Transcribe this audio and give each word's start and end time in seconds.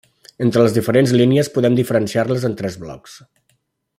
Entre 0.45 0.63
les 0.63 0.73
diferents 0.77 1.13
línies 1.21 1.51
podem 1.57 1.77
diferenciar-les 1.81 2.49
en 2.51 2.57
tres 2.63 2.79
blocs: 2.87 3.23